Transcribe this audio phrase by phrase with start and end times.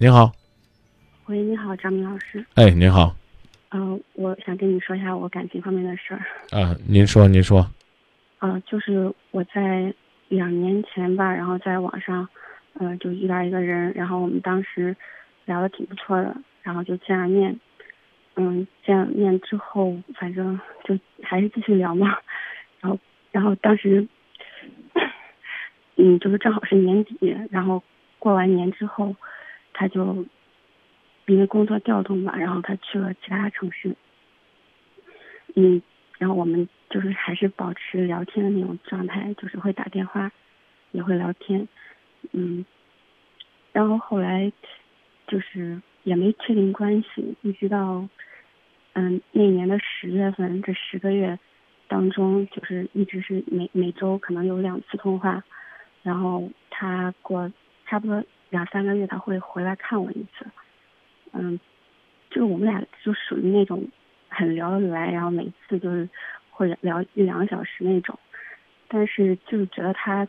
[0.00, 0.30] 您好，
[1.26, 2.46] 喂，你好，张明老师。
[2.54, 3.16] 哎，您好，
[3.72, 6.20] 嗯、我想跟你说一下我感情方面的事儿。
[6.56, 7.68] 啊，您说，您说，
[8.38, 9.92] 呃，就是我在
[10.28, 12.28] 两年前吧，然后在网上，
[12.74, 14.96] 呃，就遇到一个人，然后我们当时
[15.46, 17.58] 聊的挺不错的，然后就见了面。
[18.36, 22.16] 嗯，见了面之后，反正就还是继续聊嘛。
[22.80, 22.96] 然后，
[23.32, 24.06] 然后当时，
[25.96, 27.82] 嗯，就是正好是年底，然后
[28.20, 29.16] 过完年之后，
[29.78, 30.26] 他就
[31.26, 33.94] 因为工作调动嘛，然后他去了其他城市。
[35.54, 35.80] 嗯，
[36.18, 40.32] 然后我们就是还是保持聊天的那种状态，就是会打电话，
[40.90, 41.68] 也会聊天，
[42.32, 42.64] 嗯，
[43.72, 44.52] 然后后来
[45.28, 48.08] 就是也没确定关系，一直到
[48.94, 51.38] 嗯那年的十月份，这十个月
[51.86, 55.44] 当中，就是一直是每每周可能有两次通话，
[56.02, 57.52] 然后他过
[57.86, 60.46] 差不多两三个月他会回来看我一次，
[61.32, 61.58] 嗯，
[62.30, 63.86] 就是我们俩就属于那种
[64.28, 66.08] 很聊得来，然后每次就是
[66.50, 68.18] 会聊一两个小时那种，
[68.88, 70.26] 但是就是觉得他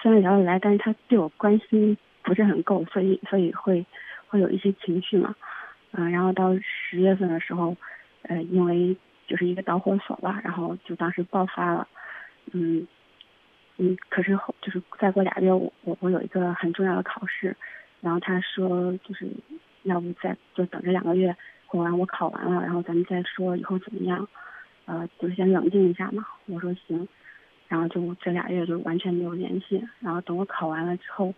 [0.00, 3.84] 虽然聊得来，但是他对我关心不是很够，所以所以会
[4.28, 5.34] 会有一些情绪嘛，
[5.92, 7.76] 嗯、然后到十月份的时候，
[8.22, 8.96] 呃，因为
[9.26, 11.88] 就是一个导火索吧，然后就当时爆发了，
[12.52, 12.86] 嗯
[13.78, 17.56] 嗯，可是后就是再过俩月，我我我有一个很重要的考试，
[18.00, 19.26] 然后他说就是
[19.82, 21.34] 要不再就等这两个月
[21.66, 24.28] 过完我考完了，然后咱们再说以后怎么样，
[24.84, 26.24] 呃，就是先冷静一下嘛。
[26.46, 27.08] 我说行，
[27.66, 31.32] 然后就这俩月就完全没有联系，然后等我考完了之后，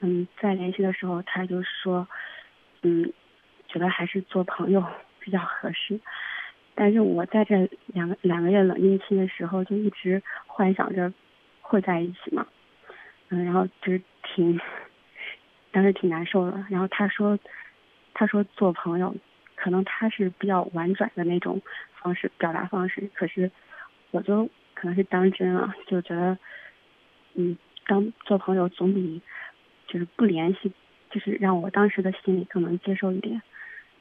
[0.00, 2.08] 嗯，再联系的时候，他就说，
[2.82, 3.12] 嗯，
[3.68, 4.82] 觉得还是做朋友
[5.20, 6.00] 比较合适。
[6.74, 11.12] 但是我在这两个两个月冷静期的时候，就一直幻想着
[11.70, 12.44] 会在一起嘛，
[13.28, 14.60] 嗯，然后就是挺，
[15.70, 16.66] 当时挺难受的。
[16.68, 17.38] 然后他说，
[18.12, 19.14] 他说做朋友，
[19.54, 21.62] 可能他是比较婉转的那种
[22.02, 23.48] 方式表达方式，可是
[24.10, 26.36] 我就可能是当真了，就觉得，
[27.34, 27.56] 嗯，
[27.86, 29.22] 当做朋友总比
[29.86, 30.72] 就是不联系，
[31.10, 33.40] 就是让我当时的心里更能接受一点。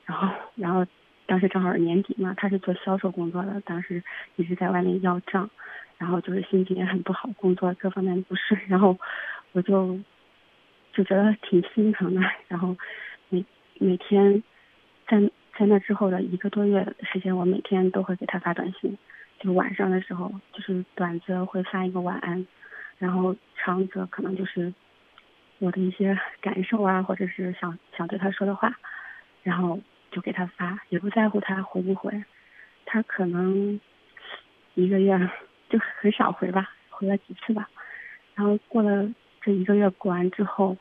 [0.05, 0.83] 然后，然后
[1.27, 4.01] 当时正好是年底嘛，他是做销售工作的，当时
[4.37, 5.47] 一直在外面要账，
[5.99, 8.97] 然后就是心情也很不好，工作各方面不顺，然后
[9.51, 9.99] 我就
[10.93, 12.75] 就觉得挺心疼的，然后
[13.27, 13.45] 每
[13.77, 14.41] 每天
[15.07, 15.21] 在
[15.57, 18.97] 在那之后的一个多月时间，我每天都会给他发短信，
[19.39, 22.47] 就晚上的时候，就是短则会发一个晚安，
[22.97, 24.73] 然后长则可能就是
[25.59, 28.73] 我的一些感受啊，或者是想想对他说的话，
[29.43, 29.77] 然后
[30.11, 32.23] 就给他发，也不在乎他回不回，
[32.85, 33.79] 他可能
[34.75, 35.29] 一个月
[35.69, 37.69] 就很少回吧，回了几次吧，
[38.35, 39.09] 然后过了
[39.41, 40.75] 这一个月过完之后，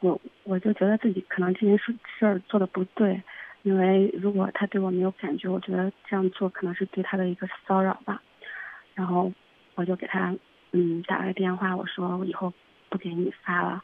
[0.00, 3.22] 我我就觉得自己可能这件事事儿做的不对，
[3.62, 8.22] 因为如果他对我没有感觉，我觉得这样做可能是对他的一个骚扰吧，
[8.94, 9.32] 然后
[9.74, 10.34] 我就给他
[10.72, 12.52] 嗯打了个电话，我说我以后
[12.88, 13.82] 不给你发了，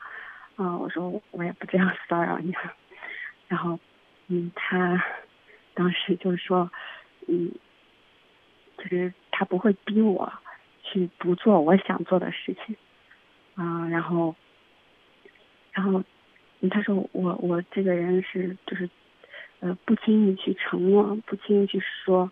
[0.56, 2.72] 嗯、我说我也不这样骚扰你了，
[3.48, 3.78] 然后
[4.28, 5.02] 嗯他
[5.74, 6.70] 当时就是说
[7.26, 7.50] 嗯
[8.78, 10.30] 就是他不会逼我
[10.82, 12.76] 去不做我想做的事情，
[13.54, 14.36] 啊、然后
[15.72, 16.04] 然后
[16.70, 18.86] 他说我我这个人是就是
[19.60, 22.30] 呃不轻易去承诺，不轻易去说，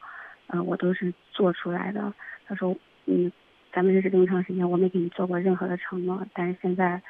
[0.49, 2.13] 呃我都是做出来的。
[2.47, 2.77] 他说
[3.07, 3.33] 嗯
[3.73, 7.01] 咱们认识这么长时间，我没给你做过任何的承诺，但是现在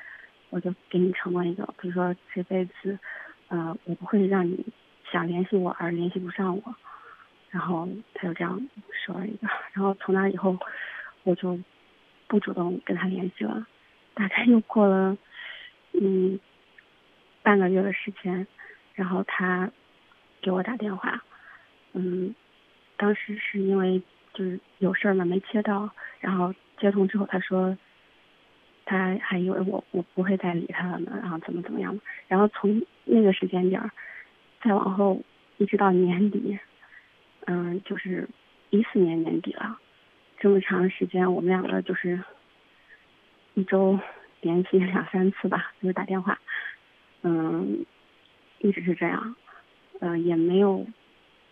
[0.51, 2.97] 我就给你承诺一个，比如说这辈子
[3.49, 4.65] 呃我不会让你
[5.11, 6.63] 想联系我而联系不上我。
[7.51, 8.69] 然后他就这样
[9.05, 10.59] 说了一个，然后从那以后
[11.23, 11.59] 我就
[12.27, 13.67] 不主动跟他联系了，
[14.13, 15.17] 大概又过了
[15.93, 16.39] 嗯
[17.43, 18.47] 半个月的时间，
[18.95, 19.71] 然后他
[20.43, 21.25] 给我打电话，
[21.95, 22.35] 嗯，
[22.99, 24.03] 当时是因为
[24.35, 25.89] 就是有事儿嘛没接到，
[26.21, 27.77] 然后接通之后他说
[28.85, 33.91] 他还以为我我不会再理他了呢，然后怎么怎么样，然后从那个时间点
[34.63, 35.23] 再往后
[35.57, 36.59] 一直到年底。
[37.51, 38.29] 嗯，就是
[38.69, 39.79] 一四年年底了，
[40.39, 42.23] 这么长时间，我们两个就是
[43.55, 43.99] 一周
[44.43, 46.39] 联系两三次吧，就是打电话，
[47.23, 47.87] 嗯，
[48.59, 49.35] 一直是这样，
[50.01, 50.87] 嗯、也没有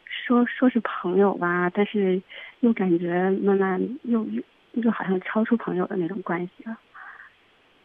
[0.04, 2.20] 说说是朋友吧，但是
[2.60, 4.43] 又感觉慢慢又又
[4.75, 6.78] 又好像超出朋友的那种关系了，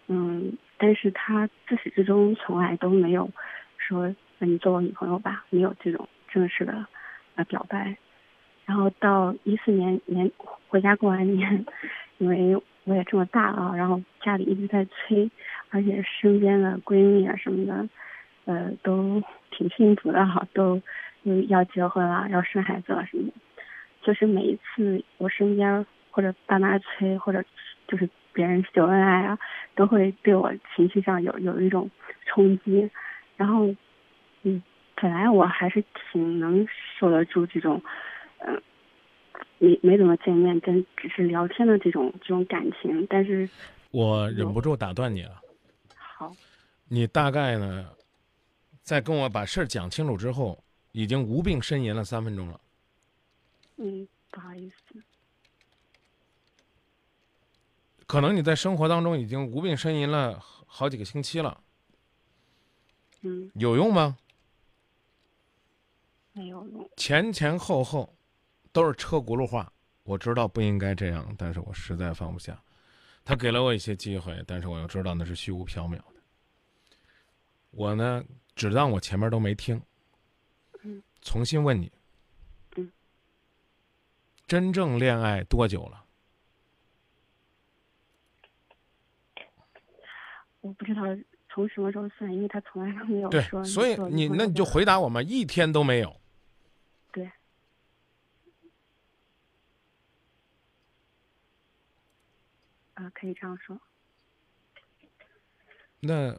[0.08, 3.32] 嗯，但是他自始至终从来都没有
[3.78, 6.86] 说那你做我女朋友吧，没有这种正式的。
[7.46, 7.96] 表白，
[8.66, 10.32] 然后到一四年年
[10.68, 11.66] 回家过完年，
[12.18, 15.30] 因为我也这么大了，然后家里一直在催，
[15.70, 17.90] 而且身边的闺蜜啊什么的，
[18.46, 19.22] 呃，都
[19.52, 20.82] 挺幸福的哈，都
[21.48, 23.34] 要结婚了，要生孩子了什么的。
[24.02, 27.44] 就是每一次我身边或者爸妈催，或者
[27.88, 29.38] 就是别人秀恩爱啊，
[29.76, 31.90] 都会对我情绪上有有一种
[32.26, 32.90] 冲击。
[33.38, 33.68] 然后，
[35.02, 36.68] 本来我还是挺能
[37.00, 37.82] 受得住这种，
[38.38, 38.62] 嗯，
[39.58, 43.50] 没没怎么见面，跟只是聊天的这种这种感情，但是，
[43.90, 45.42] 我忍不住打断你了。
[45.98, 46.32] 好，
[46.88, 47.90] 你大概呢？
[48.84, 52.62] 在跟我把事儿讲清楚之后，已经无病呻吟了三分钟了。
[53.78, 55.02] 嗯，不好意思。
[58.06, 60.38] 可能你在生活当中已经无病呻吟了
[60.68, 61.60] 好几个星期了。
[63.22, 63.50] 嗯。
[63.56, 64.18] 有用吗？
[66.34, 66.90] 没有用。
[66.98, 68.16] 前前后后
[68.72, 69.72] 都是车轱辘话。
[70.04, 72.60] 我知道不应该这样，但是我实在放不下。
[73.24, 76.04] 他给了我一些机会，但是我又知道那是虚无缥缈的。
[77.70, 78.24] 我呢？
[78.56, 79.82] 只当我前面都没听。
[80.82, 81.02] 嗯。
[81.22, 81.92] 重新问你。
[82.76, 82.92] 嗯。
[84.48, 86.04] 真正恋爱多久了？
[90.62, 91.02] 我不知道
[91.50, 93.62] 从什么时候算，因为他从来都没有说。
[93.62, 96.20] 对，所以你那你就回答我嘛，一天都没有。
[97.14, 97.32] 对。
[103.02, 103.80] 啊，可以这样说。
[106.00, 106.38] 那。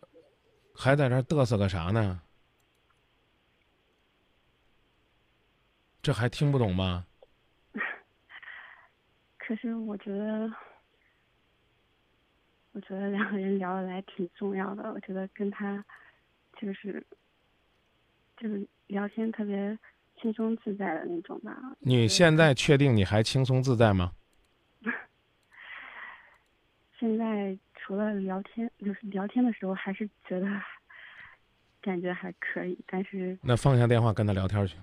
[0.74, 2.22] 还在这嘚瑟个啥呢？
[6.00, 7.06] 这还听不懂吗？
[9.38, 10.50] 可是我觉得，
[12.72, 14.90] 我觉得两个人聊得来挺重要的。
[14.94, 15.84] 我觉得跟他
[16.58, 17.06] 就是，
[18.38, 19.78] 就是聊天特别
[20.20, 21.54] 轻松自在的那种吧。
[21.80, 24.14] 你现在确定你还轻松自在吗？
[27.02, 27.58] 现在。
[27.84, 30.46] 除了聊天，就是聊天的时候，还是觉得
[31.80, 34.76] 感觉还可以，但是那放下电话跟他聊天去，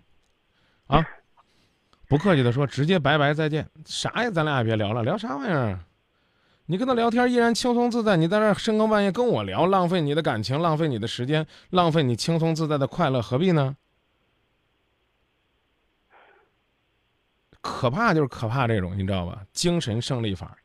[0.87, 1.01] 啊，
[2.09, 4.29] 不客气的说，直接拜拜再见，啥呀？
[4.29, 5.79] 咱俩也别聊了，聊啥玩意儿？
[6.65, 13.77] 你跟他聊天依然轻松自在，你在那深更半夜跟我聊，浪费你的感情，浪费你的时间，浪费你轻松自在的快乐，何必呢？
[17.61, 19.41] 可怕就是可怕这种，你知道吧？
[19.53, 20.57] 精神胜利法。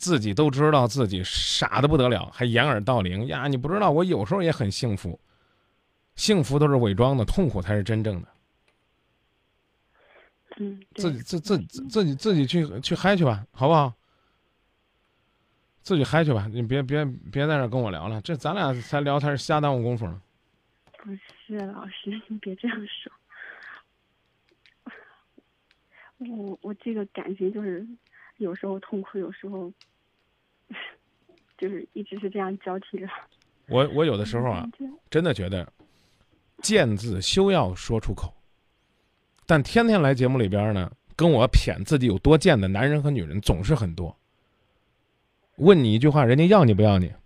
[0.00, 3.46] 自己都知道自己傻的不得了，还掩耳盗铃呀！
[3.46, 5.20] 你不知道，我有时候也很幸福，
[6.16, 8.28] 幸福都是伪装的，痛苦才是真正的。
[10.56, 13.92] 嗯，自己自自自己自己去去嗨去吧，好不好？
[15.82, 20.22] 自己嗨去吧，你别别别在这跟我聊了，这咱俩才聊天瞎耽误功夫呢。
[20.96, 21.10] 不
[21.46, 23.12] 是老师，你别这样说。
[26.16, 27.86] 我我这个感情就是
[28.38, 29.70] 有时候痛苦，有时候。
[31.58, 33.06] 就是一直是这样交替着。
[33.66, 34.66] 我我有的时候啊，
[35.10, 35.70] 真的觉得
[36.62, 38.34] “贱”字休要说出口。
[39.46, 44.16] 但天天来节目里边呢，跟我谝自己有多贱的男人和女人总是很多。
[45.56, 47.12] 问你一句话，人家要你不要你？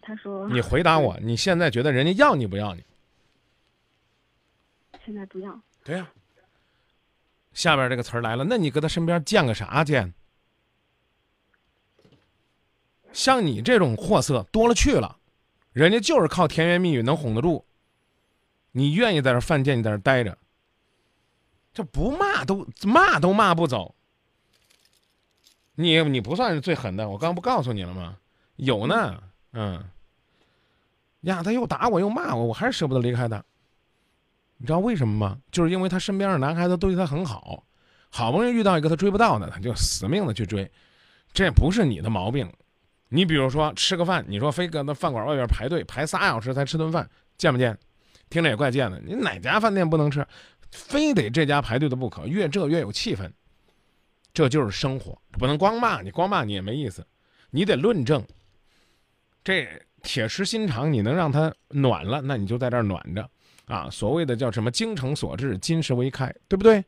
[0.00, 2.82] 他说：“你回答我，你现在觉得人家要你不要你？”
[5.04, 5.60] 现在不要。
[5.84, 6.10] 对呀。
[7.60, 10.14] 下边这个词儿来了，那你搁他身边见个啥见？
[13.12, 15.18] 像你这种货色多了去了，
[15.74, 17.66] 人家就是靠甜言蜜语能哄得住。
[18.72, 20.38] 你愿意在这犯贱，你在这待着，
[21.74, 23.94] 这不骂都骂都骂不走。
[25.74, 28.16] 你你不算是最狠的，我刚不告诉你了吗？
[28.56, 29.84] 有呢，嗯。
[31.22, 33.44] 呀，他又打我又骂我，我还是舍不得离开他。
[34.60, 35.38] 你知道为什么吗？
[35.50, 37.64] 就是因为他身边的男孩子都对他很好，
[38.10, 40.70] 好不容易遇到一个他追不到的，他就死命的去追。
[41.32, 42.46] 这不是你的毛病。
[43.08, 47.76] 你比如说吃个饭，你说非搁那饭馆外边排队排仨小时才吃顿饭，贱不贱？
[48.28, 49.00] 听着也怪贱的。
[49.00, 50.26] 你哪家饭店不能吃，
[50.70, 52.26] 非得这家排队的不可？
[52.26, 53.30] 越这越有气氛。
[54.32, 57.04] 这就是生活，不能光骂你，光骂你也没意思，
[57.50, 58.22] 你得论证。
[59.42, 59.66] 这
[60.02, 63.28] 铁石心肠，你能让他暖了，那你就在这儿暖着。
[63.70, 66.84] 啊，所谓的叫什么“精诚所至，金石为开”，对不对？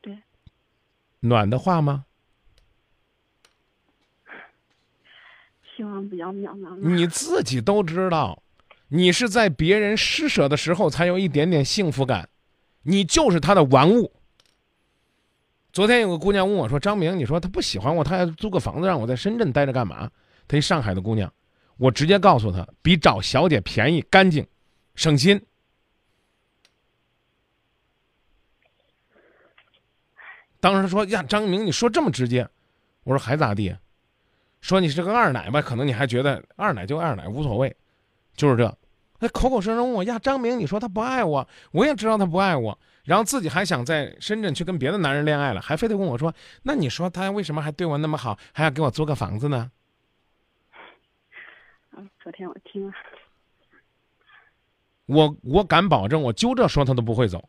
[0.00, 0.18] 对。
[1.20, 2.04] 暖的话吗？
[5.76, 6.76] 希望不要渺茫。
[6.80, 8.42] 你自己都知道，
[8.88, 12.28] 你是在别人施舍的时候才有一点点幸福感，
[12.82, 14.12] 你就是他的玩物。
[15.72, 20.10] 昨天有个姑娘问我说：“张明，你说他不喜欢我，他还租个房子让我在深圳待着干嘛？”
[20.48, 21.32] 她一上海的姑娘，
[21.76, 24.44] 我直接告诉她，比找小姐便宜、干净。
[24.94, 25.44] 省心。
[30.60, 32.48] 当时说呀，张明，你说这么直接，
[33.02, 33.76] 我说还咋地？
[34.60, 37.76] 说你是个二奶吧，可能你还觉得二奶就二奶无所谓，
[38.34, 38.78] 就是这。
[39.20, 49.70] 他口口声声问我呀，张明，你说他不爱我，我也知道他不爱我，然后自己还想在深圳去跟别的男人恋爱了，还非得跟我说，那你说他为什么还对我那么好，还要给我租个房子呢？
[51.90, 52.92] 啊，昨天我听了，
[55.06, 57.48] 我我敢保证，我就这说他都不会走。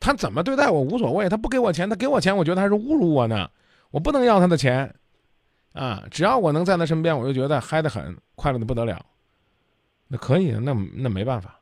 [0.00, 3.50] 他怎么对待我无所谓，他不给我钱，他给我钱，我觉得还是侮辱我呢。
[3.90, 4.94] 我不能要他的钱，
[5.72, 9.04] 啊，只要我能在他身边，我就觉得嗨得很，快乐的不得了。
[10.06, 11.60] 那可以，那那没办法。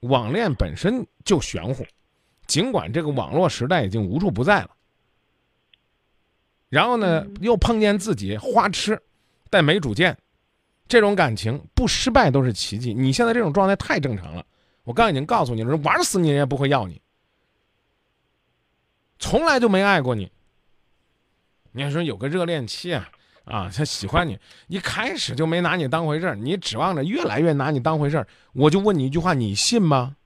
[0.00, 1.84] 网恋本身就玄乎，
[2.46, 4.70] 尽管这个网络时代已经无处不在了。
[6.68, 9.00] 然后呢，又碰见自己花痴，
[9.50, 10.16] 但没主见，
[10.88, 12.92] 这种感情不失败都是奇迹。
[12.92, 14.44] 你现在这种状态太正常了。
[14.82, 17.00] 我刚已经告诉你了，玩死你人也不会要你，
[19.18, 20.30] 从来就没爱过你。
[21.72, 23.08] 你要说有个热恋期啊，
[23.44, 30.16] 啊，他喜欢你，一开始就没拿你当回事儿，你指望着越来越拿你当回事儿，我就问你一句话，你信吗？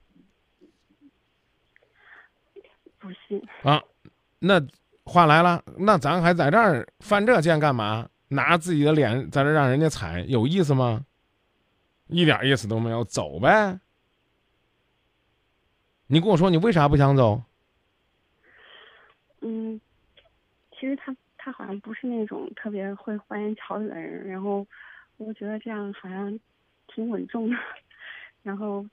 [2.99, 3.81] 不信啊，
[4.39, 4.61] 那
[5.05, 8.09] 话来了，那咱还在这儿犯这贱干嘛？
[8.29, 11.05] 拿自己的脸在这让人家踩，有意思吗？
[12.07, 13.79] 一点意思都没有，走呗。
[16.07, 17.43] 你跟我说，你为啥不想走？
[19.41, 19.79] 嗯，
[20.71, 24.65] 其实他他好像不是那种特别会花言巧语的人，然后
[25.17, 26.39] 我觉得这样好像
[26.87, 27.55] 挺稳重的。
[28.41, 28.85] 然后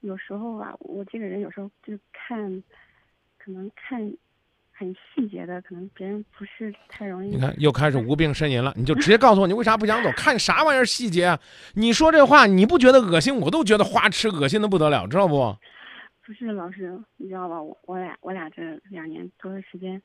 [0.00, 2.62] 有时候吧，我这个人有时候就看，
[3.38, 4.12] 可能看
[4.76, 7.30] 很细节的，可能别人不是太容易。
[7.30, 8.74] 你看，又开始无病呻吟了。
[8.76, 10.10] 你就直接告诉我，你为啥不想走？
[10.16, 11.40] 看啥玩意儿细节啊？
[11.74, 13.34] 你说这话，你不觉得恶心？
[13.36, 15.56] 我都觉得花痴，恶心的不得了，知道不？
[16.26, 17.62] 不是老师，你知道吧？
[17.62, 20.02] 我我俩我俩这两年多的时间，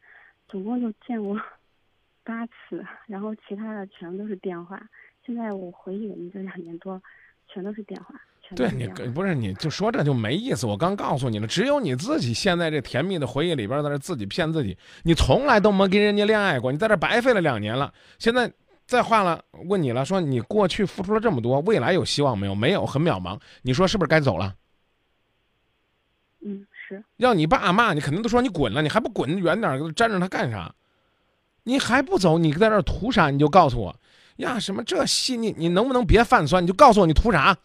[0.47, 1.35] 总共就见过
[2.23, 4.81] 八次，然后其他的全都是电话。
[5.25, 7.01] 现在我回忆我们这两年多，
[7.47, 8.13] 全都是电话。
[8.55, 10.65] 对你不是你就说这就没意思。
[10.65, 14.77] 我刚告诉你了，只有你自己现在这甜蜜的回忆里边在这自己骗自己。
[15.03, 17.93] 你从来都没跟人家恋爱过，你在这白费了两年了。
[18.17, 18.51] 现在
[18.87, 22.55] 再换了问你了，说你过去付出了这么多，未来有希望没有？
[22.55, 23.39] 没有，很渺茫。
[23.61, 24.55] 你说是不是该走了？
[26.43, 30.73] 嗯，是要你爸骂你，肯定都说你滚了，你还不滚远点，粘着他干啥？
[31.63, 33.29] 你还不走，你在这图啥？
[33.29, 33.95] 你就告诉我
[34.37, 36.63] 呀，什么这细腻，你能不能别犯酸？
[36.63, 37.55] 你就告诉我你图啥？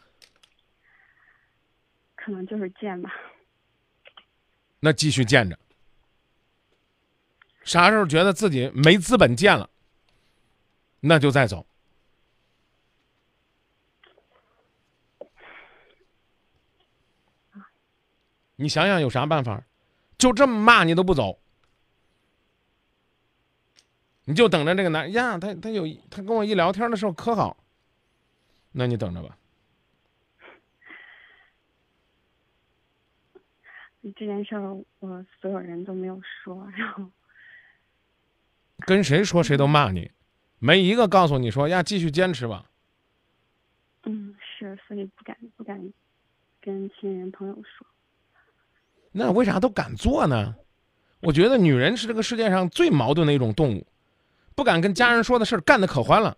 [2.25, 3.13] 可能就是贱吧。
[4.81, 5.59] 那继续贱着，
[7.65, 9.69] 啥时候觉得自己没资本贱了，
[11.01, 11.67] 那就再走。
[18.57, 19.63] 你想想有啥办法？
[20.17, 21.39] 就这么骂你都不走，
[24.25, 27.59] 你就等着这个男呀，他他有他跟我一聊天的时候可好，
[28.73, 29.37] 那你等着吧。
[34.13, 37.11] 这件事儿我所有人都没有说，然后
[38.81, 40.11] 跟谁说谁都骂你，
[40.59, 42.67] 没一个告诉你说呀继续坚持吧。
[44.05, 45.93] 嗯，是，所以不敢不敢
[46.61, 47.87] 跟亲人朋友说。
[49.13, 50.55] 那为啥都敢做呢？
[51.21, 53.87] 我觉得女人是这个世界上最矛盾的一种动物，
[54.55, 56.37] 不敢跟家人说的事儿，干的可欢了。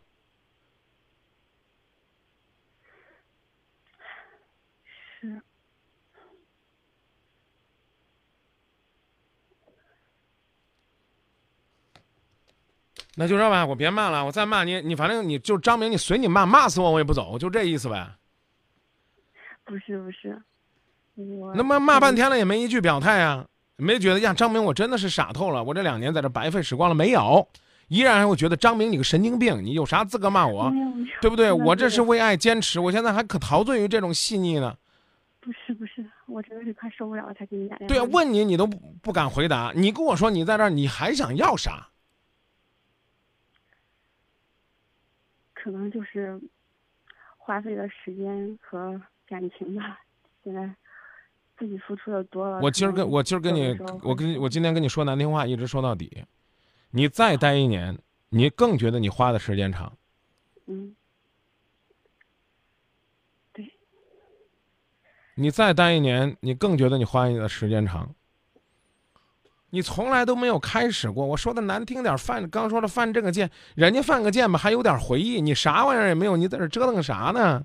[13.18, 18.06] 那就这吧，我别骂了，我再骂你，你反正你就张明，你随你骂，骂死我我也不走，就这意思呗。
[19.64, 20.40] 不是不是。
[21.54, 23.46] 那么骂半天了也没一句表态啊，
[23.76, 27.48] 没觉得呀，张明我真的是傻透了，我这两年在这白费时光了没有？
[27.88, 30.70] 依然还会觉得张明你个神经病，你有啥资格骂我？
[31.22, 31.50] 对不对？
[31.50, 34.76] 我这是为爱坚持，我现在还可陶醉于这种细腻呢。
[35.40, 37.94] 不是不是，我真的是快受不了了才给你打电话。
[37.94, 41.88] 对啊，问你你都不不敢回答，你跟我说你在这儿你还想要啥？
[45.66, 46.40] 可能就是
[47.36, 49.98] 花费的时间和感情吧，
[50.44, 50.72] 现在。
[51.58, 52.60] 自己付出的多了。
[52.60, 56.22] 我今儿跟我今儿跟你，我跟我今天跟你说难听话，一直说到底。
[56.90, 59.96] 你再待一年，你更觉得你花的时间长。
[60.66, 60.94] 嗯。
[63.54, 63.72] 对。
[65.34, 68.14] 你再待一年，你更觉得你花的时间长。
[69.70, 71.26] 你从来都没有开始过。
[71.26, 75.40] 我说的难听点，犯刚说了犯这个贱，人家犯个贱吧，还有点回忆。
[75.40, 77.64] 你啥玩意儿也没有，你在这折腾啥呢？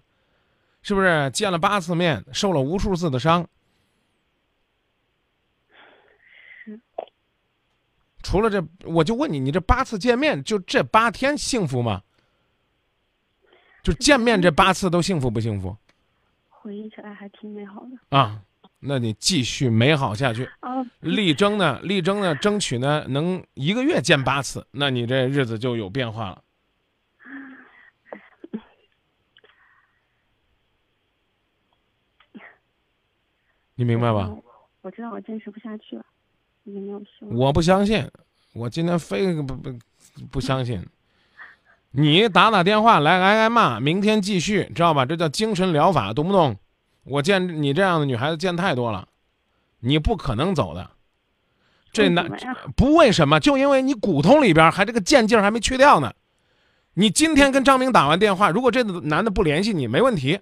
[0.82, 3.48] 是不是见了八次面，受了无数次的伤？
[8.24, 12.02] 除了这，我就问你，你这八次见面，就这八天幸福吗？
[13.84, 15.76] 就见面这八次都幸福不幸福
[16.50, 18.18] 回忆起来还挺美好的。
[18.18, 18.44] 啊？
[18.84, 26.42] 那你继续美好下去，哦，力争呢，力争呢，争取呢能一个月见八次，那你这日子就有变化了。
[33.76, 34.28] 你明白吧？
[34.30, 34.44] 我
[34.82, 36.04] 我知道我坚持不下去了，
[36.64, 37.36] 已经没有希望。
[37.38, 38.10] 我不相信，
[38.54, 39.72] 我今天非不不
[40.32, 40.84] 不相信。
[41.92, 45.06] 你打打电话来挨挨骂，明天继续，知道吧？
[45.06, 46.58] 这叫精神疗法，懂不懂？
[47.04, 49.08] 我见你这样的女孩子见太多了，
[49.80, 50.92] 你不可能走的。
[51.92, 52.30] 这男
[52.76, 56.14] 不为什么，就因为你骨头里边还这个贱劲儿还没去掉呢。
[56.94, 60.40] 你今天跟张明打完电话，如果这个男的不联系你，没问题。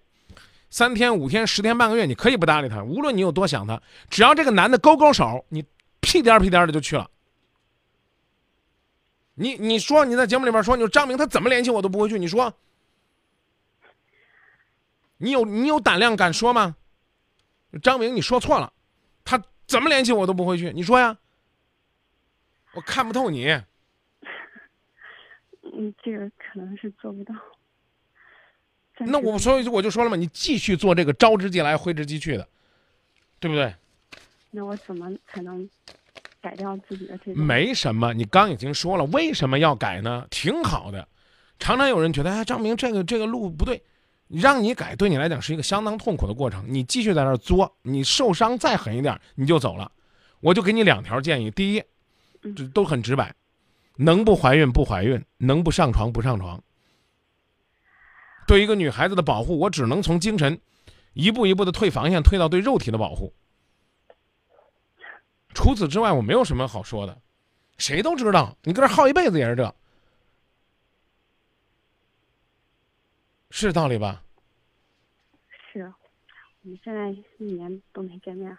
[0.70, 5.64] 三天、五天、十天、半个月，你可以不搭理他，无论你有多想他，只要这个男的勾勾手，你
[6.00, 7.10] 屁颠儿屁颠儿的就去了。
[9.34, 12.54] 你你说你在节目里边说，你说张明他怎么联系我都不会去，你说，
[15.20, 16.76] 你有你有胆量敢说吗？
[17.84, 18.74] 张明，你说错了，
[19.24, 21.18] 他怎么联系我都不会去，你说呀？
[22.74, 23.48] 我看不透你，
[25.62, 27.34] 嗯，这个可能是做不到。
[29.00, 32.48] 那我所以我就说了嘛，你继续做这个招之即来挥之即去的，
[33.40, 33.74] 对不对？
[34.52, 35.70] 那我怎么才能
[36.42, 37.46] 改掉自己的这种？
[37.46, 40.28] 没什么，你刚已经说了，为什么要改呢？
[40.32, 41.08] 挺好的。
[41.60, 43.82] 常常有人觉得，哎，张明这个这个路不对，
[44.30, 46.64] 让你改，对你来讲是一个相当痛苦的过程。
[46.68, 49.92] 你继续在那儿作，你受伤再狠一点，你就走了。
[50.40, 51.84] 我就给你两条建议：第一，
[52.44, 53.34] 嗯这都很直白，
[53.96, 56.62] 能不怀孕不怀孕，能不上床不上床。
[58.48, 60.60] 对一个女孩子的保护，我只能从精神
[61.14, 63.34] 一步一步的退防线，退到对肉体的保护。
[65.54, 67.18] 除此之外，我没有什么好说的。
[67.78, 69.76] 谁都知道，你搁这耗一辈子也是这，
[73.50, 74.24] 是道理吧？
[75.72, 75.92] 是，
[76.64, 78.56] 我们现在一年都没见面。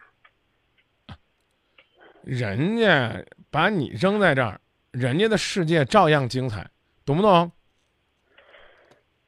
[2.22, 6.70] 人家把你扔在这儿，人家的世界照样精彩，
[7.04, 7.50] 懂不懂？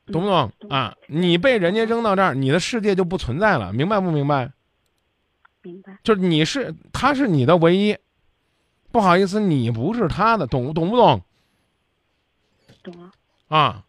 [0.06, 0.96] 懂不懂懂啊？
[1.06, 4.52] 你被人家扔到这儿，你的世界就不存在了，明白不明白？
[5.62, 5.96] 明白？
[6.02, 7.96] 就是你是他是你的唯一，
[8.90, 11.22] 不好意思，你不是他的，懂懂不懂
[12.82, 13.12] 懂了。
[13.46, 13.86] 啊？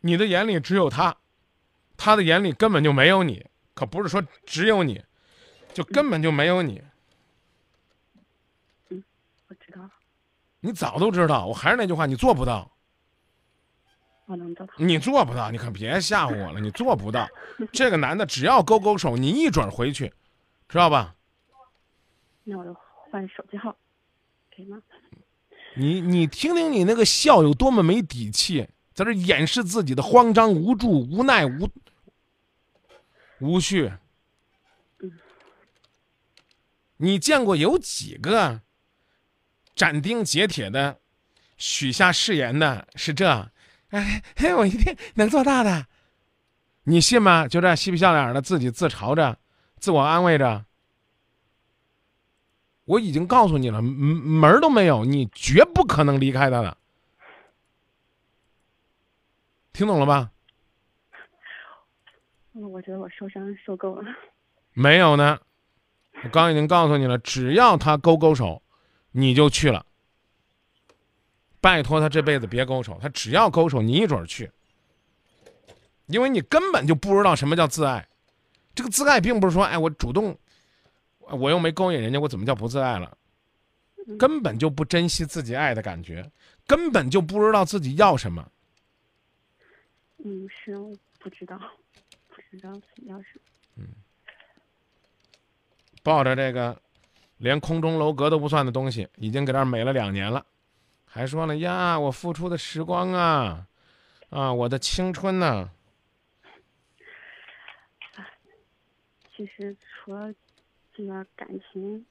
[0.00, 1.16] 你的眼里只有他，
[1.96, 5.02] 他的眼里根本就没有你，可不是说只有你，
[5.72, 6.82] 就根本就没有你。
[8.88, 9.02] 嗯
[9.48, 9.90] 我知道了，
[10.60, 12.70] 你早都知道，我还是那句话，你做不到，
[14.26, 14.72] 我能做到。
[14.76, 17.28] 你做不到，你可别吓唬我了，你做不到。
[17.72, 20.12] 这个男的只要勾勾手，你一准儿回去，
[20.68, 21.14] 知道吧？
[22.44, 22.74] 那我就
[23.10, 23.76] 换手机号，
[24.54, 24.80] 可以吗？
[25.76, 31.68] 你你听听你那个笑有多么没底气，在这掩饰自己的慌张、无助、无奈、无
[33.38, 33.92] 无序。
[36.98, 38.60] 你见过有几个
[39.74, 40.98] 斩钉截铁的
[41.56, 42.86] 许下誓言的？
[42.94, 43.50] 是这，
[43.88, 45.86] 哎嘿，我一定能做到的。
[46.84, 47.48] 你信吗？
[47.48, 49.38] 就这嬉皮笑脸的，自己自嘲着，
[49.78, 50.66] 自我安慰着。
[52.84, 56.76] 我已经告诉你了，门门儿都没有，你绝不可能离开他的。
[59.72, 60.30] 听懂了吧？
[62.52, 64.10] 嗯我觉得我受伤受够了。
[64.72, 65.38] 没有呢，
[66.24, 68.60] 我刚已经告诉你了，只要他勾勾手，
[69.12, 69.86] 你就去了。
[71.60, 74.50] 拜托他这辈子别勾手，他只要勾手，你一准儿去，
[76.06, 78.08] 因为你根本就不知道什么叫自爱。
[78.74, 80.36] 这个自爱并不是说，哎，我主动，
[81.18, 83.16] 我又没勾引人家，我怎么叫不自爱了？
[84.18, 86.28] 根本就不珍惜自己爱的感觉，
[86.66, 88.50] 根本就不知道自己要什么。
[90.24, 91.58] 嗯，是我不知道，
[92.28, 92.72] 不知道
[93.06, 93.40] 要是
[93.76, 93.86] 嗯。
[96.02, 96.80] 抱着这个
[97.38, 100.44] 连空中楼阁都不算的东西，已经给这儿美了两年了，
[101.04, 103.66] 还说呢呀，我付出的时光啊，
[104.30, 105.70] 啊，我的青春呐、
[109.34, 110.34] 其实除了
[110.92, 112.04] 这个感情，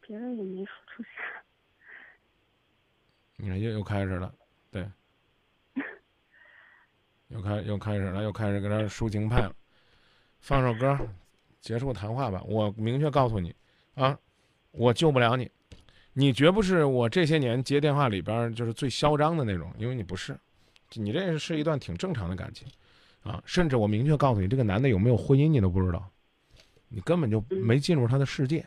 [0.00, 1.42] 别的也没付出啥。
[3.36, 4.34] 你看又又开始了，
[4.70, 4.88] 对，
[7.34, 9.52] 又开又开始了，又开始搁这儿抒情派了。
[10.38, 10.96] 放首歌，
[11.60, 12.40] 结束谈话吧。
[12.46, 13.52] 我明确告诉你，
[13.94, 14.16] 啊，
[14.70, 15.50] 我救不了你，
[16.12, 20.38] 你绝不是我这些年接电话里边儿就是最嚣张的那种，因为你不是，
[20.92, 22.68] 你这是一段挺正常的感情，
[23.24, 26.08] 啊，甚至我明确告诉你，这个男的有没有婚姻你都不知道，
[26.88, 28.60] 你根本就没进入他的世界，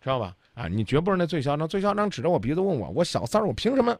[0.00, 0.34] 知道吧？
[0.54, 3.94] 啊，你绝不是那最嚣张，最嚣张指着我鼻子问我，我小三儿，我凭什么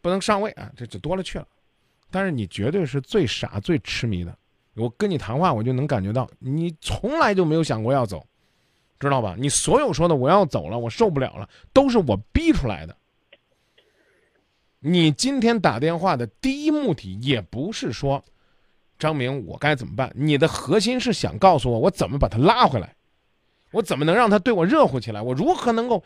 [0.00, 0.72] 不能上位啊？
[0.74, 1.46] 这就多了去了。
[2.10, 4.36] 但是你绝对是最傻、最痴迷的。
[4.74, 8.26] 我跟你谈话，我就能感觉到你从来就没有想过要走，
[9.00, 9.34] 知道吧？
[9.38, 12.96] 你所有说的我要走了，我受不了了，都是我逼出来的。
[14.80, 18.22] 你今天打电话的第一目的也不是说
[18.98, 22.94] 张明我该怎么办，你的核心是想告诉我我怎么把他拉回来，
[23.72, 25.20] 我怎么能让他对我热乎起来？
[25.22, 26.04] 我如何能够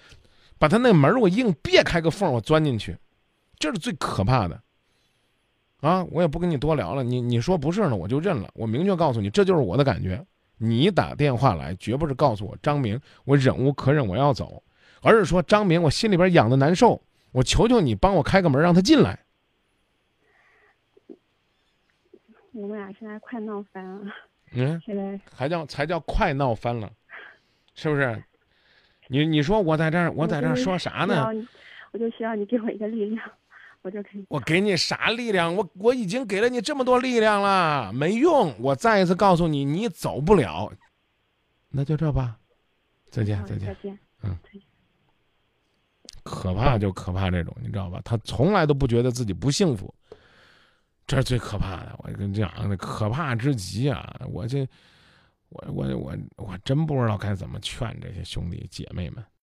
[0.59, 2.97] 把他那门我硬别开个缝，我钻进去？
[3.59, 4.63] 这是最可怕的。
[5.81, 7.03] 啊，我也不跟你多聊了。
[7.03, 8.51] 你你说不是呢，我就认了。
[8.55, 10.25] 我明确告诉你，这就是我的感觉。
[10.59, 14.63] 你打电话来，绝不是告诉我张明，我忍无可忍，我要走，
[15.01, 19.19] 而是说张明，我心里边痒的难受，我求求你帮我开个门，让他进来。
[22.53, 24.13] 我们俩现在快闹翻了。
[24.53, 26.91] 嗯，现在还叫才叫快闹翻了，
[27.75, 28.23] 是不是？
[29.09, 31.27] 你你说我在这儿，我在这儿说啥呢？
[31.93, 33.31] 我就需要你给我一个力量。
[33.83, 34.27] 我就可以。
[34.29, 35.55] 我给你啥力量？
[35.55, 38.55] 我我已经给了你这么多力量了，没用。
[38.61, 40.73] 我再一次告诉你，你走不了。
[41.69, 42.39] 那就这吧，
[43.11, 43.99] 再见再见再见。
[44.23, 44.37] 嗯。
[46.23, 48.01] 可怕就可怕这种，你知道吧？
[48.05, 49.93] 他从来都不觉得自己不幸福，
[51.07, 51.99] 这是最可怕的。
[51.99, 54.21] 我跟你讲，那可怕之极啊！
[54.31, 54.69] 我这，
[55.49, 59.25] 我我我我真不知道该怎么劝这些兄弟姐妹们。